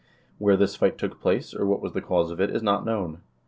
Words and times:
"2 0.39 0.45
Where 0.45 0.57
this 0.57 0.75
fight 0.75 0.97
took 0.97 1.21
place, 1.21 1.53
or 1.53 1.67
what 1.67 1.79
was 1.79 1.93
the 1.93 2.01
cause 2.01 2.31
of 2.31 2.41
it, 2.41 2.49
is 2.49 2.63
not 2.63 2.83
known. 2.83 3.19